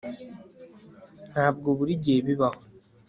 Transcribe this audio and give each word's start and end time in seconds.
Ntabwo 1.31 1.67
buri 1.77 1.93
gihe 2.03 2.19
bibaho 2.27 2.61